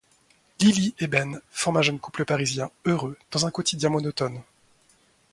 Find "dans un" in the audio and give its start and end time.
3.29-3.51